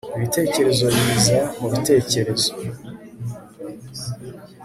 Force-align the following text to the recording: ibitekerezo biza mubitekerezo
ibitekerezo 0.17 0.85
biza 0.95 1.39
mubitekerezo 1.59 2.49